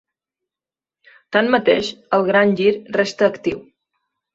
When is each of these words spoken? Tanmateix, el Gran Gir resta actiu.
Tanmateix, 1.37 1.93
el 2.21 2.29
Gran 2.33 2.59
Gir 2.59 2.75
resta 3.01 3.33
actiu. 3.33 3.67